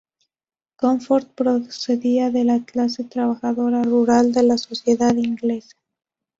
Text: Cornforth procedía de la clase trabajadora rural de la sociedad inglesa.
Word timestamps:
Cornforth 0.77 1.29
procedía 1.35 2.31
de 2.31 2.43
la 2.43 2.65
clase 2.65 3.03
trabajadora 3.03 3.83
rural 3.83 4.33
de 4.33 4.41
la 4.41 4.57
sociedad 4.57 5.13
inglesa. 5.15 5.77